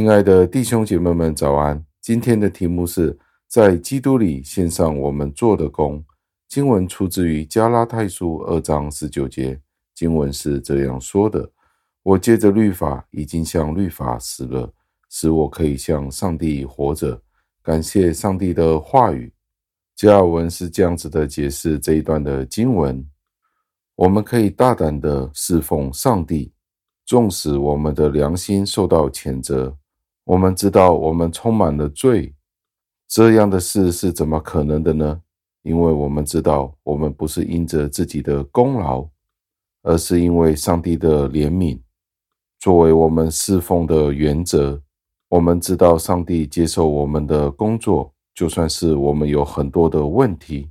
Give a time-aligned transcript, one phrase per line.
[0.00, 1.84] 亲爱的弟兄姐妹们，早安！
[2.00, 6.02] 今天的题目是在基督里献上我们做的工。
[6.48, 9.60] 经文出自于加拉太书二章十九节，
[9.94, 11.52] 经文是这样说的
[12.02, 14.72] ：“我借着律法已经向律法死了，
[15.10, 17.20] 使我可以向上帝活着。”
[17.62, 19.30] 感谢上帝的话语。
[19.94, 23.06] 加尔文是这样子的解释这一段的经文：
[23.96, 26.54] 我们可以大胆的侍奉上帝。
[27.04, 29.76] 纵使我们的良心受到谴责，
[30.30, 32.32] 我们知道我们充满了罪，
[33.08, 35.20] 这样的事是怎么可能的呢？
[35.62, 39.08] 因为我们知道我们不是因着自己的功劳，
[39.82, 41.80] 而是因为上帝的怜悯，
[42.60, 44.80] 作为我们侍奉的原则。
[45.30, 50.70] 我们知道上帝接受我们的工作，就算是我们有很多的问题，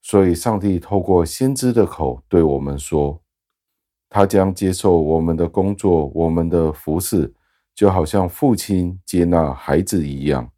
[0.00, 3.20] 所以上帝透过先知的口对我们说。
[4.08, 7.32] 他将接受我们的工作，我们的服侍，
[7.74, 10.50] 就好像父亲接纳孩子一样。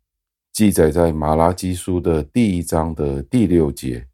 [0.52, 4.06] 记载在马拉基书的第一章的第六节。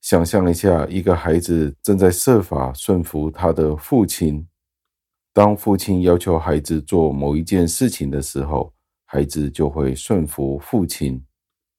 [0.00, 4.46] 想象一下，一个孩子正在设法顺服他的父亲。
[5.32, 8.72] 当父亲要求孩子做某一件事情的时候，
[9.04, 11.24] 孩子就会顺服父亲。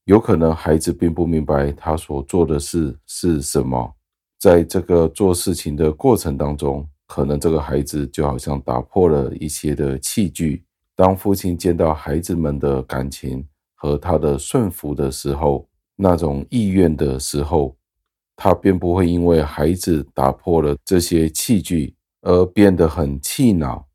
[0.05, 3.95] 有可能孩子并不明白他所做的事是什么。
[4.39, 10.65] 在这个做事情的过程当中，可能这个孩子就好像打破了一些的器具。
[10.95, 17.75] 当父亲见到孩子们的感情和他的顺服的时候，那种意愿的时候，
[18.35, 23.87] 他便不会因为孩子打破了这些器具而变得很气恼。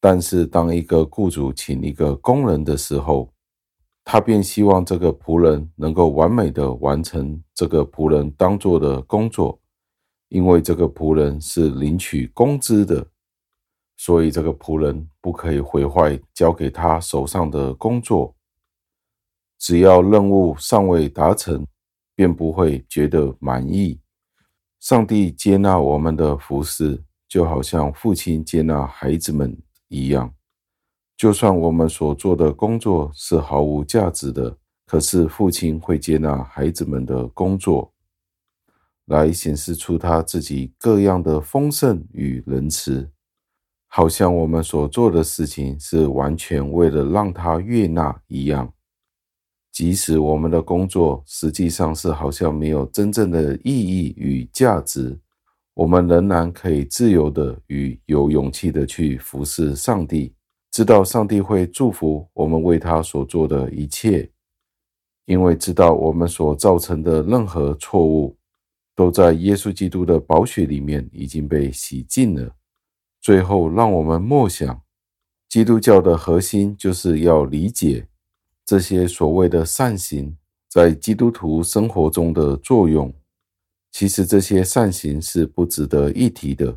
[0.00, 3.32] 但是，当一个雇主请一个工人的时候，
[4.04, 9.60] 他便希望这个仆人能够完美的完成这个仆人当做的工作，
[10.28, 13.06] 因为这个仆人是领取工资的，
[13.96, 18.34] 所以这个仆人不可以毁坏交给他手上的工作。
[19.58, 21.66] 只要任务尚未达成，
[22.14, 23.98] 便不会觉得满意。
[24.80, 29.56] 上帝接纳我们的服侍，就好像父亲接纳孩子们
[29.88, 30.32] 一样。
[31.16, 34.56] 就算我们所做的工作是毫无价值的，
[34.86, 37.92] 可是父亲会接纳孩子们的工作，
[39.08, 43.10] 来显示出他自己各样的丰盛与仁慈，
[43.88, 48.72] 好像我们所做的事情是完全为了让他悦纳一样。
[49.72, 55.18] 即使我们的工作实际上是好像没有真正的意义与价值，
[55.74, 60.34] 我们仍然可以自由的与有勇气的去服侍上帝。
[60.70, 64.30] 知道上帝会祝福我们为他所做的一切，
[65.24, 68.36] 因为知道我们所造成的任何错误，
[68.98, 72.52] 都在耶稣基督的宝血里面已经被洗净了。
[73.20, 74.82] 最后，让我们默想，
[75.48, 78.08] 基督教的核心就是要理解
[78.66, 80.36] 这些所谓的善行
[80.68, 83.14] 在基督徒生活中的作用。
[83.92, 86.76] 其实这些善行是不值得一提的，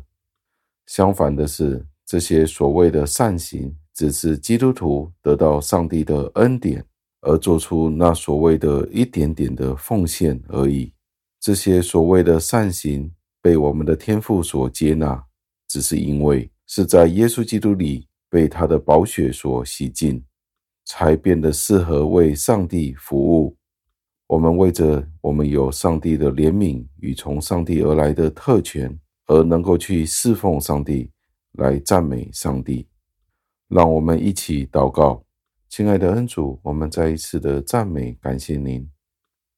[0.86, 3.74] 相反的是，这些所谓的善行。
[3.92, 6.82] 只是基督徒得到上帝的恩典
[7.22, 10.94] 而做出那所谓的一点点的奉献而已。
[11.42, 15.24] 这些所谓的善行被我们的天父所接纳，
[15.66, 20.22] 只是因为是在耶稣基督里被他的宝血所洗净，
[20.84, 23.56] 才变得适合为上帝服务。
[24.28, 31.10] 我们为着我们有上帝的怜悯与从上帝而来的特权，而能够去侍奉上帝，
[31.54, 32.86] 来赞美上帝。
[33.66, 35.24] 让我们一起祷告，
[35.68, 38.88] 亲爱的恩主，我们再一次的赞美感谢您。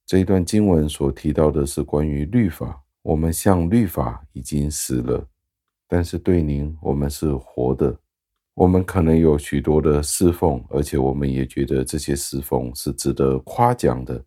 [0.06, 5.26] 这一段经文所提到的是关于律法，我们向律法已经死了，
[5.88, 7.98] 但是对您，我们是活的。
[8.54, 14.25] 我们可能有许多的侍奉，而且我们也觉得这些侍奉是值得夸奖的。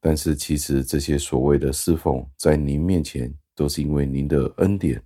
[0.00, 5.02] 但是其实这些所谓的侍奉，在您面前都是因为您的恩典。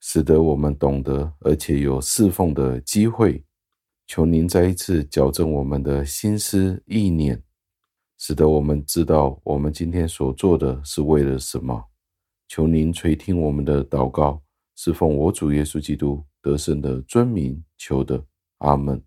[0.00, 3.44] 使得我们懂得，而且有侍奉的机会。
[4.08, 7.40] 求您再一次矫正我们的心思意念，
[8.24, 11.82] 使得我们知道我们今天所做的是为了什么。
[12.46, 14.40] 求您垂听我们的祷告，
[14.76, 18.24] 是奉我主耶稣基督得胜的尊名求的。
[18.58, 19.02] 阿门。